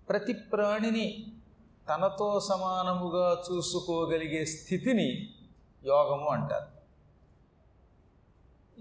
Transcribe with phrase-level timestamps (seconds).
[0.10, 1.26] ప్రతి ప్రాణిని
[1.90, 5.30] తనతో సమానముగా చూసుకోగలిగే స్థితిని
[5.86, 6.78] యోగము అంటారు.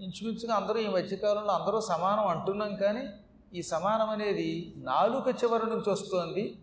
[0.01, 3.09] ఇంచుమించుగా అందరూ ఈ మధ్యకాలంలో అందరూ సమానం అంటున్నాం కానీ
[3.53, 6.57] ఈ సమానం అనేది నాలుక చివరి నుంచి వస్తోంది.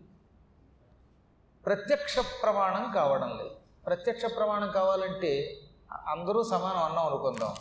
[1.65, 3.55] ప్రత్యక్ష ప్రమాణం కావడం లేదు.
[3.85, 5.61] ప్రత్యక్ష ప్రమాణం కావాలంటే
[6.07, 7.55] అందరూ సమానం అన్నాం అనుకుందాం.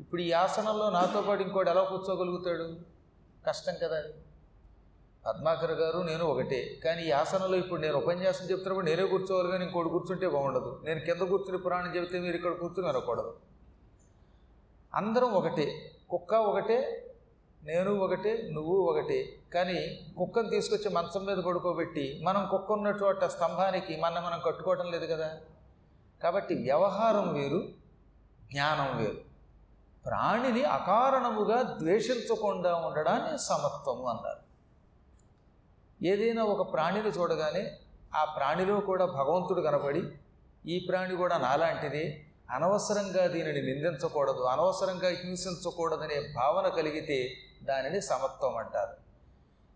[0.00, 2.76] ఇప్పుడు ఈ ఆసనంలో నాతో పాటు ఇంకోటి ఎలా కూర్చోగలుగుతాడు?
[3.46, 4.12] కష్టం కదా అది.
[5.26, 6.80] పద్మాకర్ గారు నేను ఒకటే.
[6.84, 10.80] కానీ ఈ ఆసనంలో ఇప్పుడు నేను ఉపన్యాసం చెప్తున్నప్పుడు నేనే కూర్చోవాలి కానీ ఇంకోటి కూర్చుంటే బాగుండదు.
[10.84, 13.36] నేను కింద కూర్చుని పురాణం చెబితే మీరు ఇక్కడ కూర్చుని వినకూడదు.
[14.94, 15.92] అందరం ఒకటే.
[16.10, 17.06] కుక్క ఒకటే
[17.62, 19.36] నేను ఒకటే నువ్వు ఒకటే.
[19.54, 25.06] కానీ కుక్కను తీసుకొచ్చి మంచం మీద పడుకోబెట్టి మనం కుక్క ఉన్న చోట స్తంభానికి మన మనం కట్టుకోవటం లేదు
[25.06, 25.36] కదా.
[26.22, 27.68] కాబట్టి వ్యవహారం వేరు
[28.52, 29.29] జ్ఞానం వేరు.
[30.06, 34.42] ప్రాణిని అకారణముగా ద్వేషించకుండా ఉండడాన్ని సమత్వము అన్నారు
[36.06, 37.64] ఏదైనా ఒక ప్రాణిని చూడగానే
[38.14, 40.02] ఆ ప్రాణిలో కూడా భగవంతుడు కనపడి
[40.66, 47.18] ఈ ప్రాణి కూడా నాలాంటిదే అనవసరంగా దీనిని నిందించకూడదు అనవసరంగా హింసించకూడదనే భావన కలిగితే
[47.62, 48.94] దానిని సమత్వం అంటారు.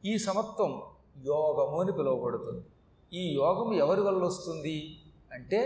[0.04, 0.82] ఈ సమత్వం
[1.26, 2.64] యోగము అని పిలువబడుతుంది.
[3.12, 4.98] ఈ యోగం ఎవరి వల్ల వస్తుంది?
[5.32, 5.60] అంటే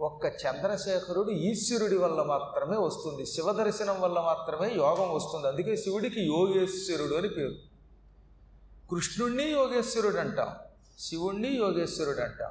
[0.00, 3.26] ఒక్క చంద్రశేఖరుడు ఈశ్వరుడి వల్ల మాత్రమే వస్తుంది.
[3.26, 5.48] శివ దర్శనం వల్ల మాత్రమే యోగం వస్తుంది.
[5.48, 7.54] అందుకే శివుడికి యోగేశ్వరుడు అని పేరు.
[8.90, 10.56] కృష్ణుణ్ణి యోగేశ్వరుడు అంటాం.
[10.98, 12.50] శివుణ్ణి యోగేశ్వరుడు అంటాం.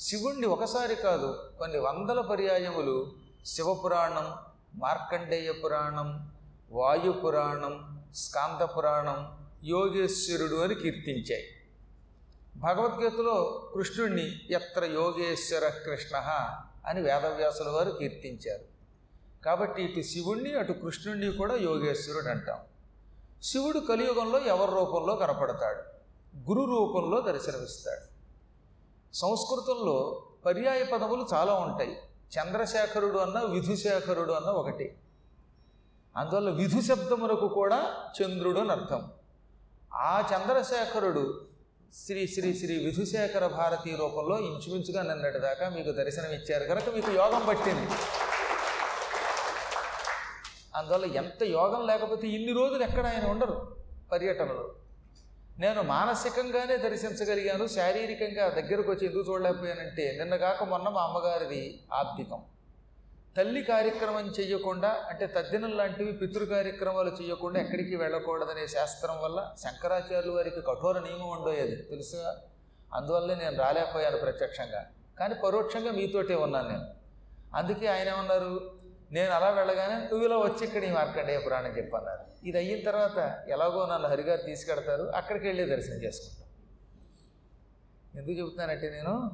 [0.00, 3.12] శివుణ్ణి ఒకసారి కాదు కొన్ని వందల పర్యాయములు
[3.46, 4.34] శివపురాణం
[4.74, 6.32] మార్కండేయ పురాణం
[6.70, 11.44] వాయు పురాణం స్కాంద పురాణం యోగేశ్వరుడు అని కీర్తించాయి.
[12.56, 16.18] భగవద్గీతలో కృష్ణుణ్ణి ఎత్ర యోగేశ్వర కృష్ణ
[16.86, 18.64] అని వేదవ్యాసుల వారు కీర్తించారు.
[19.44, 22.58] కాబట్టి ఇటు శివుణ్ణి అటు కృష్ణుణ్ణి కూడా యోగేశ్వరుడు అంటాం.
[23.42, 25.92] శివుడు కలియుగంలో ఎవరి రూపంలో కనపడతాడు?
[26.50, 28.12] గురు రూపంలో దర్శనమిస్తాడు.
[29.16, 31.98] సంస్కృతంలో పర్యాయ పదములు చాలా ఉంటాయి.
[32.38, 34.96] చంద్రశేఖరుడు అన్న విధుశేఖరుడు అన్న ఒకటి.
[36.16, 39.10] అందువల్ల విధు శబ్దమునకు కూడా చంద్రుడు అని అర్థం.
[39.94, 41.51] ఆ చంద్రశేఖరుడు
[42.00, 46.64] శ్రీ శ్రీ శ్రీ విధుశేఖర భారతి రూపంలో ఇంచుమించుగా నిన్నటి దాకా మీకు దర్శనం ఇచ్చారు.
[46.70, 47.86] కనుక మీకు యోగం పట్టింది.
[50.78, 53.56] అందువల్ల ఎంత యోగం లేకపోతే ఇన్ని రోజులు ఎక్కడ ఆయన ఉండరు
[54.12, 54.64] పర్యటనలో.
[55.64, 61.62] నేను మానసికంగానే దర్శించగలిగాను శారీరకంగా దగ్గరకు వచ్చి ఎందుకు చూడలేకపోయానంటే నిన్న కాక మొన్న మా అమ్మగారిది
[61.92, 62.40] ఆర్థికం.
[63.36, 70.60] తల్లి కార్యక్రమం చేయకుండా అంటే తద్దినం లాంటివి పితృ కార్యక్రమాలు చేయకుండా ఎక్కడికి వెళ్ళకూడదనే శాస్త్రం వల్ల శంకరాచార్యులు వారికి
[70.60, 71.76] కఠోర నియమం ఉండేది.
[71.76, 72.42] తెలుసుగా?
[72.94, 74.86] అందువల్లే నేను రాలేకపోయాను ప్రత్యక్షంగా.
[75.18, 76.86] కానీ పరోక్షంగా మీతోటే ఉన్నాను నేను.
[77.54, 78.78] అందుకే ఆయన ఏమన్నారు?
[79.12, 82.46] నేను అలా వెళ్ళగానే నువ్వు ఇలా వచ్చి ఇక్కడ ఈ మార్కండేయ పురాణం చెప్పన్నారు.
[82.46, 85.02] ఇది అయిన తర్వాత ఎలాగో నన్ను హరిగారు తీసుకెడతారు.
[85.02, 86.42] అక్కడికి వెళ్ళి దర్శనం చేసుకుంటాను
[88.18, 89.30] ఎందుకు చెబుతున్నానంటే నేను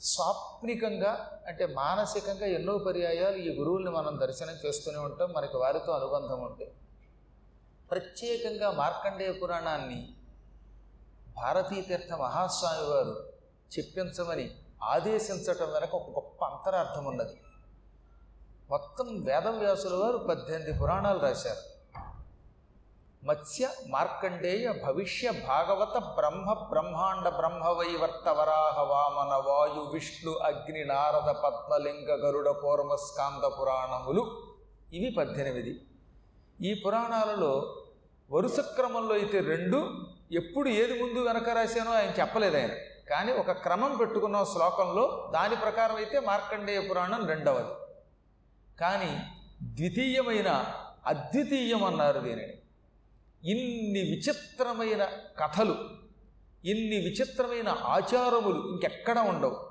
[0.00, 5.32] స్వాప్నికంగా అంటే మానసికంగా ఎన్నో పర్యాయాలు ఈ గురువుల్ని మనం దర్శనం చేస్తూనే ఉంటాం.
[5.32, 6.72] మనకి వారితో అనుబంధం ఉంటే.
[7.90, 10.14] ప్రత్యేకంగా మార్కండేయ పురాణాన్ని
[11.36, 13.32] భారతీతీర్థ మహాస్వామి వారు
[13.78, 14.50] చెప్పించమని
[14.82, 17.40] ఆదేశించటం వెనక ఒక గొప్ప అంతరార్థం ఉన్నది.
[18.70, 21.77] మొత్తం వేదవ్యాసుల వారు పద్దెనిమిది పురాణాలు రాశారు.
[23.28, 32.50] మత్స్య మార్కండేయ భవిష్య భాగవత బ్రహ్మ బ్రహ్మాండ బ్రహ్మవైవర్త వరాహ వామన వాయు విష్ణు అగ్ని నారద పద్మలింగ గరుడ
[32.50, 34.22] పూర్వ స్కాంద పురాణములు.
[34.92, 35.80] ఇవి పద్దెనిమిది.
[36.60, 37.76] ఈ పురాణాలలో
[38.32, 39.78] వరుస క్రమంలో అయితే రెండు
[40.32, 42.70] ఎప్పుడు ఏది ముందు వెనక రాశానో ఆయన చెప్పలేదు ఆయన.
[43.10, 47.74] కానీ ఒక క్రమం పెట్టుకున్న శ్లోకంలో దాని ప్రకారం అయితే మార్కండేయ పురాణం రెండవది.
[48.80, 49.12] కానీ
[49.62, 50.74] ద్వితీయమైన
[51.06, 52.57] అద్వితీయం అన్నారు దీనిని
[53.44, 55.08] ఇన్ని విచిత్రమైన
[55.38, 55.76] కథలు
[56.64, 59.68] ఇన్ని విచిత్రమైన ఆచారములు ఇంకెక్కడ ఉండవు.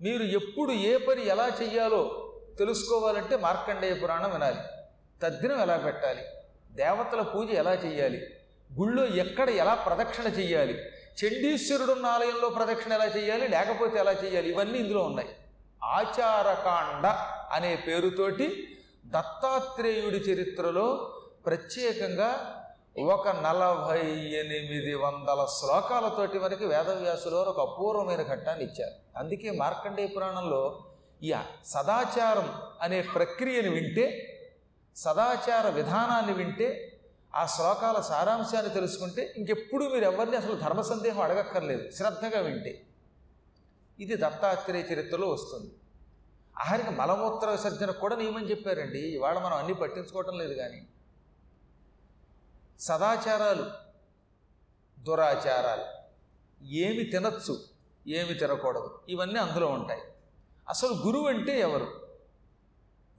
[0.00, 4.60] మీరు ఎప్పుడు ఏ పని ఎలా చెయ్యాలో తెలుసుకోవాలంటే మార్కండేయ పురాణం వినాలి.
[5.22, 6.22] తద్దినం ఎలా పెట్టాలి?
[6.72, 8.22] దేవతల పూజ ఎలా చేయాలి
[8.78, 10.72] గుళ్ళో ఎక్కడ ఎలా ప్రదక్షిణ చెయ్యాలి?
[11.24, 15.28] చండీశ్వరుడున్న ఆలయంలో ప్రదక్షిణ ఎలా చేయాలి లేకపోతే ఎలా చేయాలి ఇవన్నీ ఇందులో ఉన్నాయి.
[15.84, 17.06] ఆచారకాండ
[17.52, 21.14] అనే పేరుతోటి దత్తాత్రేయుడి చరిత్రలో
[21.46, 22.62] ప్రత్యేకంగా
[22.98, 29.18] ఒక నలభై ఎనిమిది వందల శ్లోకాలతోటి మనకి వేదవ్యాసులు ఒక అపూర్వమైన ఘట్టాన్ని ఇచ్చారు.
[29.18, 30.84] అందుకే మార్కండేయ పురాణంలో
[31.22, 31.34] ఈ
[31.64, 34.06] సదాచారం అనే ప్రక్రియను వింటే
[34.96, 36.98] సదాచార విధానాన్ని వింటే
[37.34, 42.86] ఆ శ్లోకాల సారాంశాన్ని తెలుసుకుంటే ఇంకెప్పుడు మీరు ఎవరిని అసలు ధర్మ సందేహం అడగక్కర్లేదు శ్రద్ధగా వింటే.
[44.00, 45.70] ఇది దత్తాత్రేయ చరిత్రలో వస్తుంది.
[46.58, 48.98] ఆఖరికి మలమూత్ర విసర్జనకు కూడా నియమం చెప్పారండి.
[48.98, 50.86] ఇవాళ మనం అన్నీ పట్టించుకోవటం లేదు కానీ.
[52.80, 53.66] సదాచారాలు
[55.02, 55.84] దురాచారాలు.
[56.64, 57.58] ఏమి తినచ్చు
[58.08, 59.00] ఏమి తినకూడదు.
[59.08, 60.00] ఇవన్నీ అందులో ఉంటాయి.
[60.68, 62.06] అసలు గురువు అంటే ఎవరు?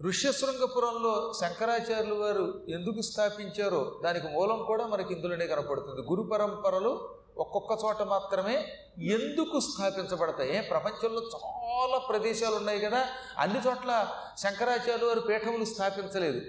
[0.02, 6.02] ఋష్యశృంగపురంలో శంకరాచార్యులు వారు ఎందుకు స్థాపించారో దానికి మూలం కూడా మనకి ఇందులోనే కనపడుతుంది.
[6.02, 10.62] గురు పరంపరలు ఒక్కొక్క చోట మాత్రమే ఎందుకు స్థాపించబడతాయి?
[10.62, 13.08] ప్రపంచంలో చాలా ప్రదేశాలు ఉన్నాయి కదా
[13.38, 14.08] అన్ని చోట్ల
[14.38, 16.42] శంకరాచార్యులు వారు పీఠములు స్థాపించలేదు.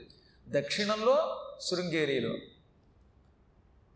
[0.49, 2.35] దక్షిణంలో శృంగేరిలో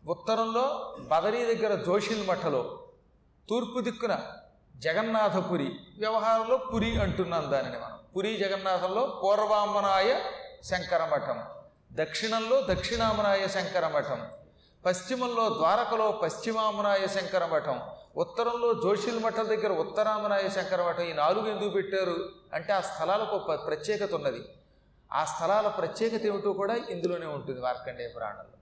[0.07, 2.79] ఉత్తరంలో బదరీ దగ్గర జోషిల్ మఠలో
[3.49, 4.13] తూర్పు దిక్కున
[4.75, 7.99] జగన్నాథపురి వ్యవహారంలో పురి అంటున్నాం దానిని మనం.
[8.17, 10.21] పురి జగన్నాథంలో పూర్వామనాయ
[10.63, 11.39] శంకరమఠం
[11.93, 14.27] దక్షిణంలో దక్షిణామనాయ శంకరమఠం
[14.85, 17.81] పశ్చిమంలో ద్వారకలో పశ్చిమామనాయ శంకరమఠం
[18.17, 24.41] ఉత్తరంలో జోషిల్ మఠం దగ్గర ఉత్తరామనాయ శంకరమఠం ఈ నాలుగు ఎందుకు పెట్టారు అంటే ఆ స్థలాలకు ప్రత్యేకత ఉన్నది.
[25.13, 28.57] ఆ స్థలాల ప్రత్యేకత ఏమిటో కూడా ఇందులోనే ఉంటుంది మార్కండేయ పురాణంలో.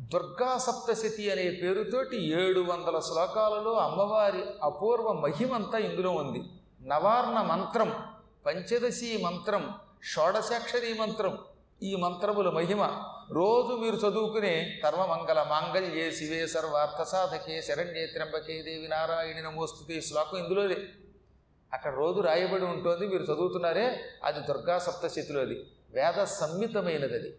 [0.00, 6.42] దుర్గా సప్తశతి అనే పేరుతోటి ఏడు వందల శ్లోకాలలో అమ్మవారి అపూర్వ మహిమంతా ఇందులో ఉంది.
[6.82, 7.94] నవార్ణ మంత్రం
[8.46, 9.72] పంచదశి మంత్రం
[10.04, 11.38] షోడశాక్షరి మంత్రం
[11.82, 12.82] ఈ మంత్రముల మహిమ
[13.30, 20.76] రోజు మీరు చదువుకునే కర్మమంగళ మాంగళ్యే శివే సర్వార్థ సాధకే శరణ్యే త్రంబకే దేవి నారాయణి నమోస్తుతి శ్లోకం ఇందులోదే.
[21.72, 25.66] అక్కడ రోజు రాయబడి ఉంటుంది మీరు చదువుతున్నారే అది దుర్గా సప్తశతిలోది.
[25.90, 27.34] వేద సంహితమైనది అది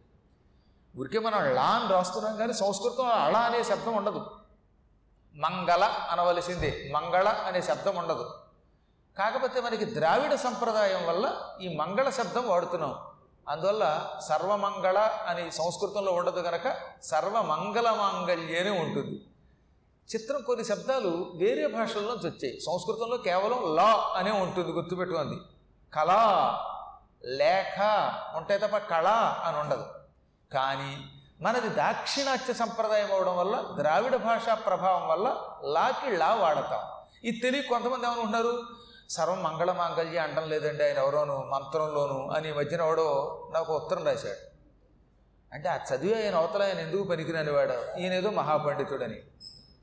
[0.99, 4.31] ఊరికే మనం లా అని రాస్తున్నాం కానీ సంస్కృతం అళ అనే శబ్దం ఉండదు.
[5.35, 6.91] మంగళ అనవలసిందే.
[6.93, 8.33] మంగళ అనే శబ్దం ఉండదు.
[9.17, 12.95] కాకపోతే మనకి ద్రావిడ సంప్రదాయం వల్ల ఈ మంగళ శబ్దం వాడుతున్నాం.
[13.49, 19.25] అందువల్ల సర్వమంగళ అని సంస్కృతంలో ఉండదు కనుక సర్వమంగళ మాంగళ్యనే ఉంటుంది.
[20.15, 22.59] చిత్రం కొన్ని శబ్దాలు వేరే భాషల్లోంచి వచ్చాయి.
[22.59, 25.39] సంస్కృతంలో కేవలం లా అనే ఉంటుంది గుర్తుపెట్టుకుంది
[25.93, 26.11] కళ
[27.25, 27.81] లేఖ
[28.37, 29.07] ఉంటాయి తప్ప కళ
[29.43, 29.85] అని ఉండదు.
[30.53, 30.97] కానీ
[31.41, 36.79] మనది దాక్షిణాత్య సంప్రదాయం అవడం వల్ల ద్రావిడ భాషా ప్రభావం వల్ల లాకి లా వాడతాం.
[37.23, 38.61] ఇది తెలియ కొంతమంది ఏమనుకుంటున్నారు?
[39.09, 44.57] సర్వం మంగళ మాంగళ్య అండం లేదండి ఆయన ఎవరోను మంత్రంలోను అని ఈ మధ్యన ఎవడో నాకు ఉత్తరం రాశాడు.
[45.53, 47.99] అంటే ఆ చదివి ఆయన అవతల ఆయన ఎందుకు పనికిరాని వాడు?
[47.99, 49.21] ఈయన ఏదో మహాపండితుడని.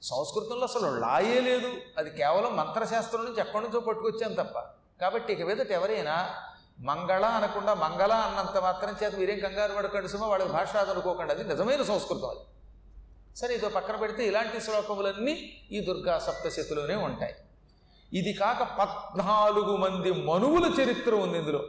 [0.03, 1.73] సంస్కృతంలో అసలు లాయే లేదు.
[1.99, 4.59] అది కేవలం మంత్రశాస్త్రం నుంచి ఎక్కడి నుంచో పట్టుకొచ్చాను తప్ప.
[5.01, 6.29] కాబట్టి ఇక మీదట ఎవరైనా
[6.81, 11.33] మంగళ అనకుండా మంగళ అన్నంత మాత్రం చేత మీరేం కంగారు పడకండి సుమ వాళ్ళకి భాష అనుకోకండి.
[11.33, 12.41] అది నిజమైన సంస్కృతం అది.
[13.37, 17.35] సరే ఇదో పక్కన పెడితే ఇలాంటి శ్లోకములన్నీ ఈ దుర్గా సప్తశతిలోనే ఉంటాయి.
[18.13, 21.65] ఇది కాక పద్నాలుగు మంది మనువుల చరిత్ర ఉంది ఇందులో.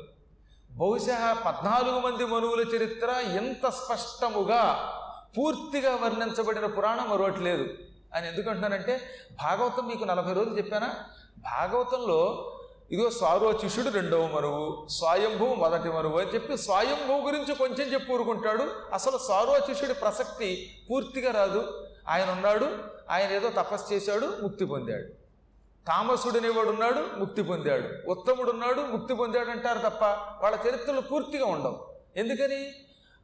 [0.72, 4.94] బహుశా పద్నాలుగు మంది మనువుల చరిత్ర ఎంత స్పష్టముగా
[5.38, 7.68] పూర్తిగా వర్ణించబడిన పురాణం మరొకటి లేదు.
[8.14, 9.02] అని ఎందుకంటున్నానంటే
[9.44, 10.94] భాగవతం మీకు నలభై రోజులు చెప్పానా?
[11.38, 12.52] భాగవతంలో
[12.92, 14.88] ఇదిగో స్వారోచిషుడు రెండవ మరువు.
[14.90, 18.72] స్వయంభూ మొదటి మరువు అని చెప్పి స్వయంభూ గురించి కొంచెం చెప్పి ఊరుకుంటాడు.
[18.94, 21.88] అసలు స్వారోచిషుడి ప్రసక్తి పూర్తిగా రాదు.
[22.08, 22.78] ఆయన ఉన్నాడు
[23.10, 25.08] ఆయన ఏదో తపస్సు చేశాడు ముక్తి పొందాడు.
[25.88, 28.10] తామసుడనేవాడు ఉన్నాడు ముక్తి పొందాడు.
[28.10, 30.04] ఉత్తముడున్నాడు ముక్తి పొందాడు అంటారు తప్ప
[30.44, 31.88] వాళ్ళ చరిత్రలు పూర్తిగా ఉండవు.
[32.16, 32.72] ఎందుకని?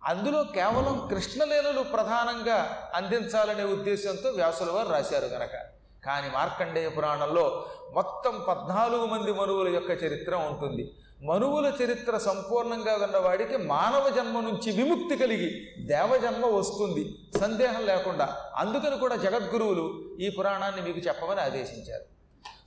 [0.03, 9.05] అందులో కేవలం కృష్ణలీలలు ప్రధానంగా అందించాలనే ఉద్దేశంతో వ్యాసుల వారు రాశారు కనుక కానీ మార్కండేయ పురాణంలో మొత్తం పద్నాలుగు
[9.05, 10.95] మంది మనువుల యొక్క చరిత్ర ఉంటుంది.
[11.23, 17.15] మనువుల చరిత్ర సంపూర్ణంగా విన్నవాడికి మానవ జన్మ నుంచి విముక్తి కలిగి దేవజన్మ వస్తుంది.
[17.39, 18.37] సందేహం లేకుండా.
[18.55, 22.03] అందుకని కూడా జగద్గురువులు ఈ పురాణాన్ని మీకు చెప్పమని ఆదేశించారు.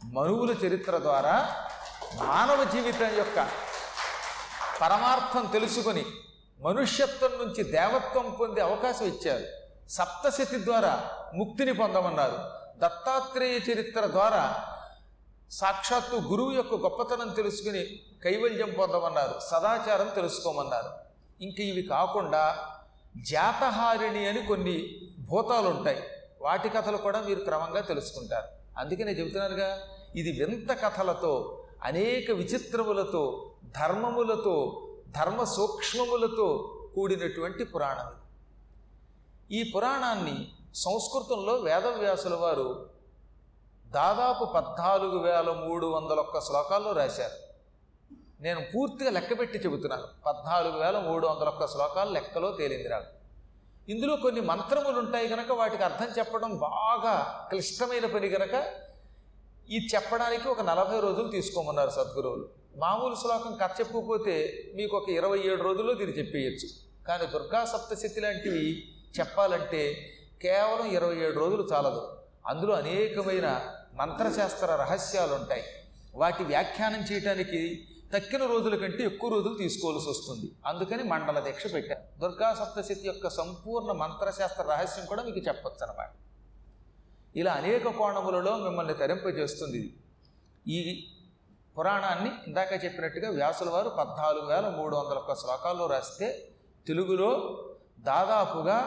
[0.04, 1.54] మనువుల చరిత్ర ద్వారా
[2.14, 3.48] మానవ జీవితం యొక్క
[4.80, 6.04] పరమార్థం తెలుసుకొని
[6.60, 9.44] మనుష్యత్వం నుంచి దేవత్వం పొందే అవకాశం ఇచ్చారు.
[9.88, 12.63] సప్తశతి ద్వారా ముక్తిని పొందమన్నారు.
[12.78, 14.64] దత్తాత్రేయ చరిత్ర ద్వారా
[15.50, 17.84] సాక్షాత్తు గురువు యొక్క గొప్పతనం తెలుసుకుని
[18.22, 20.90] కైవల్యం పొందమన్నారు సదాచారం తెలుసుకోమన్నారు.
[21.40, 22.68] ఇంక ఇవి కాకుండా
[23.30, 26.02] జాతహారిణి అని కొన్ని భూతాలు ఉంటాయి
[26.40, 28.48] వాటి కథలు కూడా మీరు క్రమంగా తెలుసుకుంటారు.
[28.78, 29.80] అందుకే నేను చెబుతున్నానుగా
[30.16, 38.10] ఇది వింత కథలతో అనేక విచిత్రములతో ధర్మములతో ధర్మ సూక్ష్మములతో కూడినటువంటి పురాణం
[39.50, 42.90] ఈ పురాణాన్ని సంస్కృతంలో వేదవ్యాసుల వారు
[43.86, 47.36] దాదాపు పద్నాలుగు వేల మూడు వందల ఒక్క శ్లోకాల్లో రాశారు.
[48.42, 50.06] నేను పూర్తిగా లెక్కపెట్టి చెబుతున్నాను.
[50.26, 53.06] పద్నాలుగు వేల మూడు వందల ఒక్క శ్లోకాలు లెక్కలో తేలింది రాదు.
[53.88, 58.64] ఇందులో కొన్ని మంత్రములు ఉంటాయి కనుక వాటికి అర్థం చెప్పడం బాగా క్లిష్టమైన పని కనుక
[59.68, 62.48] ఇది చెప్పడానికి ఒక నలభై రోజులు తీసుకోమన్నారు సద్గురువులు.
[62.76, 66.68] మామూలు శ్లోకం కథ చెప్పకపోతే మీకు ఒక ఇరవై ఏడు రోజుల్లో దీన్ని చెప్పేయచ్చు.
[67.08, 68.84] కానీ దుర్గా సప్తశతి లాంటివి
[69.20, 70.10] చెప్పాలంటే
[70.42, 72.18] కేవలం ఇరవై ఏడు రోజులు చాలదు.
[72.46, 73.48] అందులో అనేకమైన
[73.94, 75.62] మంత్రశాస్త్ర రహస్యాలు ఉంటాయి
[76.14, 80.52] వాటి వ్యాఖ్యానం చేయటానికి తక్కిన రోజుల కంటే ఎక్కువ రోజులు తీసుకోవాల్సి వస్తుంది.
[80.66, 82.20] అందుకని మండల దీక్ష పెట్టారు.
[82.20, 86.10] దుర్గా సప్తశతి యొక్క సంపూర్ణ మంత్రశాస్త్ర రహస్యం కూడా మీకు చెప్పొచ్చు అనమాట
[87.36, 89.90] ఇలా అనేక కోణములలో మిమ్మల్ని తరింపజేస్తుంది ఇది.
[90.66, 91.10] ఈ
[91.78, 96.50] పురాణాన్ని ఇందాక చెప్పినట్టుగా వ్యాసుల వారు పద్నాలుగు వేల మూడు వందల ఒక్క శ్లోకాల్లో రాస్తే
[96.86, 97.30] తెలుగులో
[98.00, 98.78] దాదాపుగా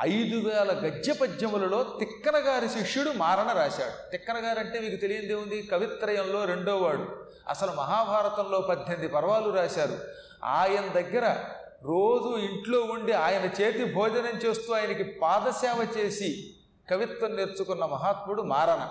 [0.00, 4.10] ఐదు వేల గద్య పద్యములలో తిక్కన గారి శిష్యుడు మారణ రాశాడు.
[4.10, 7.26] తిక్కన అంటే మీకు తెలియంది ఉంది కవిత్రయంలో రెండో వాడు.
[7.48, 9.98] అసలు మహాభారతంలో పద్దెనిమిది పర్వాలు రాశారు.
[10.44, 11.36] ఆయన దగ్గర
[11.82, 16.54] రోజు ఇంట్లో ఉండి ఆయన చేతి భోజనం చేస్తూ ఆయనకి పాదసేవ చేసి
[16.90, 18.90] కవిత్వం నేర్చుకున్న మహాత్ముడు మారణ.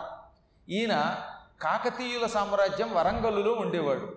[0.69, 1.15] ఈయన
[1.61, 4.15] కాకతీయుల సామ్రాజ్యం వరంగల్లులో ఉండేవాడు.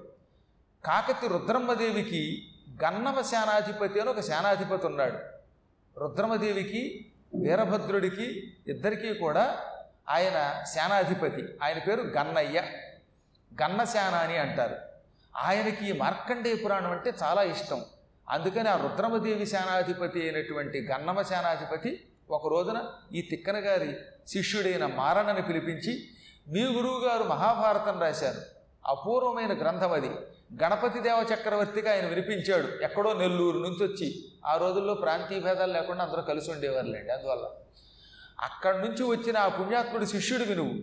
[0.85, 2.49] కాకతి రుద్రమ్మదేవికి
[2.85, 5.38] గన్నమ సేనాధిపతి అని ఒక సేనాధిపతి ఉన్నాడు.
[5.99, 7.12] రుద్రమదేవికి
[7.43, 9.59] వీరభద్రుడికి ఇద్దరికీ కూడా
[10.09, 11.45] ఆయన సేనాధిపతి.
[11.62, 12.62] ఆయన పేరు గన్నయ్య.
[13.62, 14.76] గన్నశాన అని అంటారు.
[15.37, 17.85] ఆయనకి ఈ మార్కండేయ పురాణం అంటే చాలా ఇష్టం.
[18.28, 23.97] అందుకని ఆ రుద్రమదేవి సేనాధిపతి అయినటువంటి గన్నమ సేనాధిపతి ఒక రోజున ఈ తిక్కన గారి
[24.28, 26.09] శిష్యుడైన మారణని పిలిపించి
[26.49, 28.40] మీ గురువుగారు మహాభారతం రాశారు.
[28.87, 30.11] అపూర్వమైన గ్రంథం అది.
[30.62, 34.25] గణపతి దేవ చక్రవర్తిగా ఆయన వినిపించాడు ఎక్కడో నెల్లూరు నుంచి వచ్చి.
[34.47, 37.12] ఆ రోజుల్లో ప్రాంతీయ భేదాలు లేకుండా అందరూ కలిసి ఉండేవారులేండి.
[37.12, 37.49] అందువల్ల
[38.43, 40.75] అక్కడి నుంచి వచ్చిన ఆ పుణ్యాత్ముడి శిష్యుడివి నువ్వు.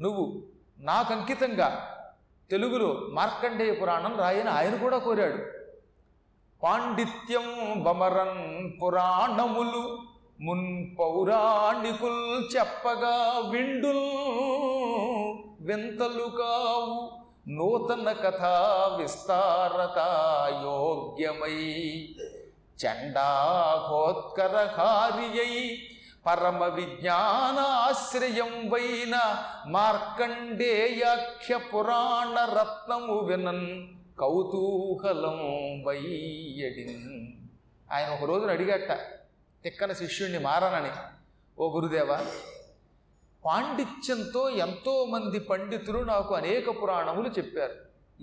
[0.00, 0.42] నువ్వు
[0.78, 1.94] నాకు అంకితంగా
[2.50, 5.58] తెలుగులో మార్కండేయ పురాణం రాయని ఆయన కూడా కోరాడు.
[6.62, 9.98] పాండిత్యం బమరన్ పురాణములు
[10.40, 14.12] మున్ పౌరాణికుల్ చెప్పగా విండుల్
[15.66, 17.27] వింతలు కావు.
[17.48, 18.54] నూతన కథా
[18.96, 19.98] విస్తారత
[20.62, 21.58] యోగ్యమై
[24.30, 25.52] చండాఘోత్కరహారియై
[26.26, 29.14] పరమ విజ్ఞానాశ్రయం వైన
[29.68, 33.66] మార్కండేయాఖ్య పురాణ రత్నము వినన్
[34.20, 35.40] కౌతూహలం
[35.86, 36.84] వైయడి
[37.88, 38.90] ఆయన ఒక రోజున అడిగట
[39.64, 40.92] తిక్కన శిష్యుణ్ణి మారనని
[41.58, 42.18] ఓ గురుదేవా
[43.44, 47.74] పాండిత్యంతో ఎంతోమంది పండితులు నాకు అనేక పురాణములు చెప్పారు.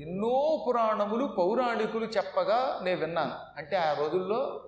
[0.01, 3.31] ఎన్నో పురాణములు పౌరాణికులు చెప్పగా నేను విన్నాను.
[3.57, 4.65] అంటే ఆ రోజుల్లో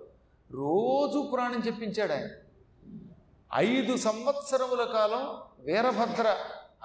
[0.51, 2.27] రోజు పురాణం చెప్పించాడు ఆయన.
[3.55, 6.35] ఐదు సంవత్సరముల కాలం వీరభద్ర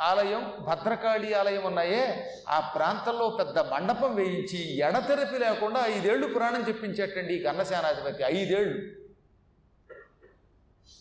[0.00, 2.30] ఆలయం భద్రకాళి ఆలయం ఉన్నాయే.
[2.48, 9.01] ఆ ప్రాంతంలో పెద్ద మండపం వేయించి ఎడతెరపి లేకుండా ఐదేళ్ళు పురాణం చెప్పించేటండి ఈ గన్నసేనాధిపతి ఐదేళ్ళు.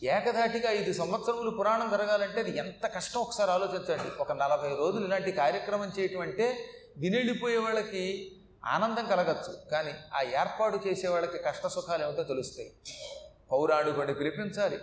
[0.03, 4.09] ఏకధాటిగా ఐదు సంవత్సరములు పురాణం జరగాలంటే అది ఎంత కష్టం ఒకసారి ఆలోచించండి.
[4.19, 6.57] ఒక నలభై రోజులు ఇలాంటి కార్యక్రమం చేయటం అంటే
[6.97, 8.31] వినిళ్ళిపోయే వాళ్ళకి
[8.65, 9.53] ఆనందం కలగచ్చు.
[9.71, 12.71] కానీ ఆ ఏర్పాటు చేసే వాళ్ళకి కష్ట సుఖాలు ఏమిటో తెలుస్తాయి.
[13.51, 14.79] పౌరాణికుడిని పిలిపించాలి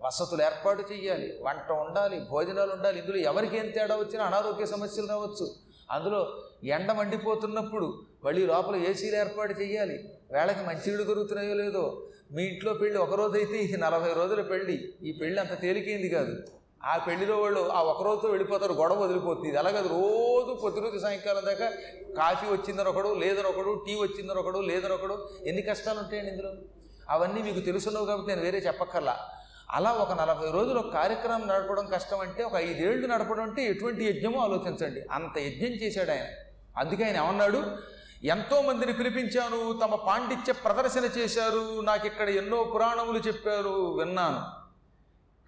[0.00, 5.46] వసతులు ఏర్పాటు చేయాలి వంట ఉండాలి భోజనాలు ఉండాలి ఇందులో ఎవరికి ఏం తేడా వచ్చినా అనారోగ్య సమస్యలు రావచ్చు.
[5.90, 12.06] అందులో ఎండ మండిపోతున్నప్పుడు మళ్ళీ లోపల ఏసీలు ఏర్పాటు చేయాలి వేళకి మంచినీళ్ళు దొరుకుతున్నాయో లేదో?
[12.32, 16.36] మీ ఇంట్లో పెళ్ళి ఒకరోజైతే ఇది నలభై రోజుల పెళ్ళి ఈ పెళ్ళి అంత తేలికైంది కాదు.
[16.84, 19.48] ఆ పెళ్ళిలో వాళ్ళు ఆ ఒకరోజుతో వెళ్ళిపోతారు గొడవ వదిలిపోతుంది.
[19.48, 21.70] ఇది అలాగే రోజు ప్రతిరోజు సాయంకాలం దాకా
[22.16, 25.28] కాఫీ వచ్చిందని ఒకడు లేదని ఒకడు టీ వచ్చిందని ఒకడు లేదని ఒకడు.
[25.46, 26.52] ఎన్ని కష్టాలు ఉంటాయండి ఇందులో?
[27.10, 29.18] అవన్నీ మీకు తెలుసున్నావు కాబట్టి నేను వేరే చెప్పక్కర్లా.
[29.70, 34.40] అలా ఒక నలభై రోజులు ఒక కార్యక్రమం నడపడం కష్టం అంటే ఒక ఐదేళ్ళు నడపడం అంటే ఎటువంటి యజ్ఞమో
[34.40, 35.00] ఆలోచించండి.
[35.10, 36.26] అంత యజ్ఞం చేశాడు ఆయన.
[36.76, 37.93] అందుకే ఆయన ఏమన్నాడు?
[38.24, 44.42] ఎంతో మందిని పిలిపించాను తమ పాండిత్య ప్రదర్శన చేశారు నాకు ఇక్కడ ఎన్నో పురాణములు చెప్పారు విన్నాను.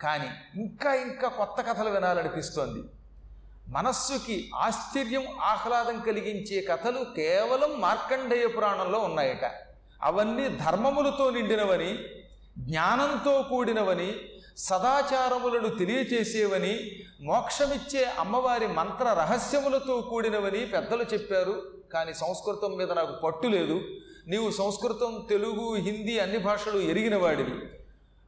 [0.02, 2.82] కానీ ఇంకా ఇంకా కొత్త కథలు వినాలనిపిస్తోంది.
[3.68, 9.44] మనస్సుకి ఆశ్చర్యం ఆహ్లాదం కలిగించే కథలు కేవలం మార్కండేయ పురాణంలో ఉన్నాయట.
[10.02, 11.98] అవన్నీ ధర్మములతో నిండినవని
[12.58, 14.14] జ్ఞానంతో కూడినవని
[14.56, 16.80] సదాచారములను తెలియచేసేవని
[17.20, 21.76] మోక్షమిచ్చే అమ్మవారి మంత్ర రహస్యములతో కూడినవని పెద్దలు చెప్పారు.
[21.96, 23.80] కానీ సంస్కృతం మీద నాకు పట్టు లేదు.
[24.26, 27.70] నీవు సంస్కృతం తెలుగు హిందీ అన్ని భాషలు ఎరిగిన వాడివి.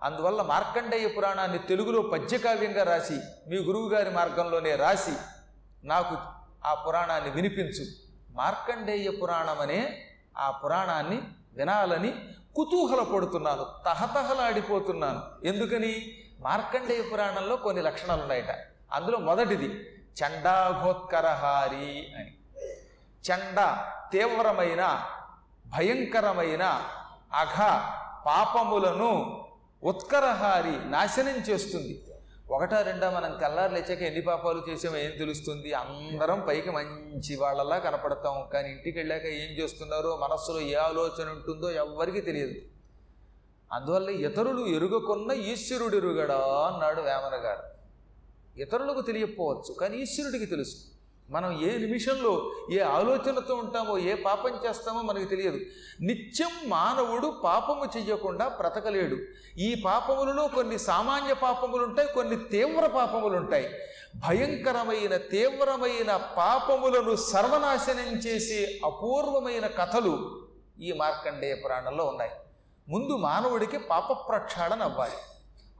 [0.02, 5.12] అందువల్ల మార్కండేయ పురాణాన్ని తెలుగులో పద్యకావ్యంగా రాసి మీ గురువుగారి మార్గంలోనే రాసి
[5.84, 6.16] నాకు
[6.66, 7.84] ఆ పురాణాన్ని వినిపించు.
[8.30, 10.08] మార్కండేయ పురాణం అనే
[10.38, 11.22] ఆ పురాణాన్ని
[11.54, 12.14] వినాలని
[12.56, 13.66] కుతూహలపడుతున్నాను.
[13.84, 15.46] తహతహలాడిపోతున్నాను.
[15.46, 16.18] ఎందుకని?
[16.40, 19.66] మార్కండేయ పురాణంలో కొన్ని లక్షణాలు ఉన్నాయట అందులో మొదటిది
[20.24, 22.37] చండాఘోత్కరహారి అని.
[23.32, 23.76] చండ
[24.12, 25.04] తీవ్రమైన
[25.66, 26.84] భయంకరమైన
[27.32, 27.58] అఘ
[28.26, 29.44] పాపములను
[29.82, 32.04] ఉత్కరహారి నాశనం చేస్తుంది.
[32.50, 35.72] ఒకటా రెండా మనం తెల్లారు లేచాక ఎన్ని పాపాలు చేసామో ఏం తెలుస్తుంది?
[35.72, 38.48] అందరం పైకి మంచి వాళ్ళలా కనపడతాం.
[38.52, 42.54] కానీ ఇంటికి వెళ్ళాక ఏం చేస్తున్నారో మనస్సులో ఏ ఆలోచన ఉంటుందో ఎవ్వరికీ తెలియదు.
[43.72, 47.62] అందువల్ల ఇతరులు ఎరుగకున్న ఈశ్వరుడు ఎరుగడా అన్నాడు వేమన గారు.
[48.60, 50.97] ఇతరులకు తెలియకపోవచ్చు కానీ ఈశ్వరుడికి తెలుసు.
[51.30, 55.58] మనం ఏ నిమిషంలో ఏ ఆలోచనతో ఉంటామో ఏ పాపం చేస్తామో మనకు తెలియదు.
[56.00, 59.16] నిత్యం మానవుడు పాపము చెయ్యకుండా బ్రతకలేడు.
[59.58, 63.70] ఈ పాపములలో కొన్ని సామాన్య పాపములు ఉంటాయి కొన్ని తీవ్ర పాపములు ఉంటాయి
[64.16, 70.42] భయంకరమైన తీవ్రమైన పాపములను సర్వనాశనం చేసే అపూర్వమైన కథలు
[70.80, 72.30] ఈ మార్కండేయ పురాణంలో ఉన్నాయి.
[72.88, 75.12] ముందు మానవుడికి పాప ప్రక్షాళన అవ్వాలి.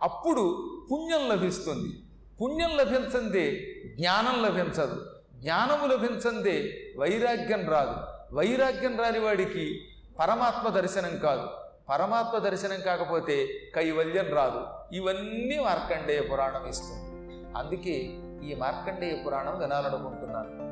[0.02, 2.02] అప్పుడు పుణ్యం లభిస్తుంది.
[2.42, 5.17] పుణ్యం లభించందే జ్ఞానం లభించదు.
[5.38, 7.94] జ్ఞానము లభించందే వైరాగ్యం రాదు.
[8.35, 9.81] వైరాగ్యం రాని వాడికి
[10.18, 11.48] పరమాత్మ దర్శనం కాదు.
[11.90, 14.64] పరమాత్మ దర్శనం కాకపోతే కైవల్యం రాదు.
[14.92, 17.29] ఇవన్నీ మార్కండేయ పురాణం ఇస్తుంది.
[17.57, 20.68] అందుకే ఈ మార్కండేయ పురాణం వినాలనుకుంటున్నాను.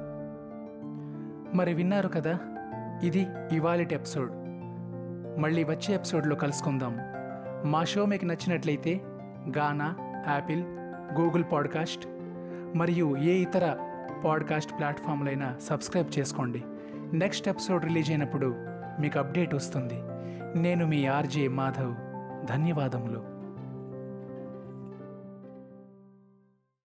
[1.57, 2.39] మరి విన్నారు కదా?
[3.03, 4.33] ఇది ఇవాళటి ఎపిసోడ్.
[5.41, 6.99] మళ్ళీ వచ్చే ఎపిసోడ్లో కలుసుకుందాం.
[7.71, 9.01] మా షో మీకు నచ్చినట్లయితే
[9.59, 9.97] గానా
[10.29, 10.63] యాపిల్
[11.21, 12.07] గూగుల్ పాడ్కాస్ట్
[12.77, 13.86] మరియు ఏ ఇతర
[14.25, 16.65] పాడ్కాస్ట్ ప్లాట్ఫామ్లైనా సబ్స్క్రైబ్ చేసుకోండి.
[17.13, 18.55] నెక్స్ట్ ఎపిసోడ్ రిలీజ్ అయినప్పుడు
[19.01, 19.95] మీకు అప్డేట్ వస్తుంది.
[20.59, 21.95] నేను మీ ఆర్జే మాధవ్.
[22.47, 23.36] ధన్యవాదములు.